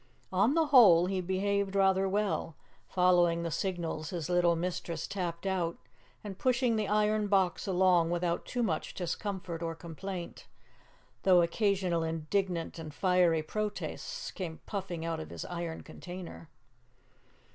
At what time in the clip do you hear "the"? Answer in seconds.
0.55-0.65, 3.43-3.51, 6.75-6.87